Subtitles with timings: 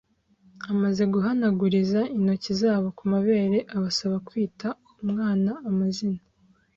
[0.71, 4.67] amaze guhanaguriza intoki zabo ku mabere abasaba kwita
[5.03, 6.21] umwana amazina